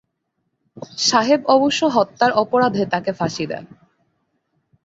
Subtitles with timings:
[1.01, 3.65] সাহেব অবশ্য হত্যার অপরাধে তাঁকে ফাঁসি দেন।